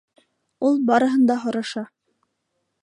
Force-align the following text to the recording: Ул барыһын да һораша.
Ул 0.69 0.79
барыһын 0.87 1.29
да 1.33 1.37
һораша. 1.45 1.87